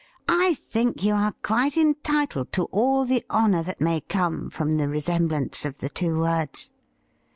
'I 0.47 0.55
think 0.55 1.03
you 1.03 1.13
are 1.13 1.35
quite 1.43 1.77
entitled 1.77 2.51
to 2.53 2.63
all 2.71 3.05
the 3.05 3.23
honoiu 3.29 3.63
that 3.65 3.79
may 3.79 4.01
come 4.01 4.49
from 4.49 4.77
the 4.77 4.87
resemblance 4.87 5.63
of 5.63 5.77
the 5.77 5.89
two 5.89 6.17
words.' 6.17 6.71